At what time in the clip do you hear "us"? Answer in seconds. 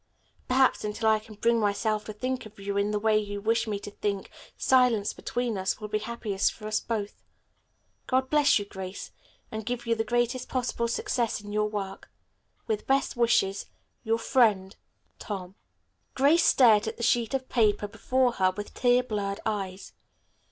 5.59-5.79, 6.65-6.79